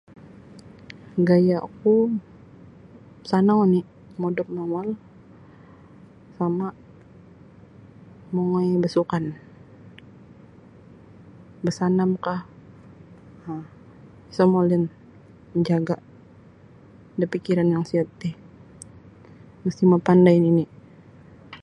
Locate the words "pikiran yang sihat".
17.33-18.09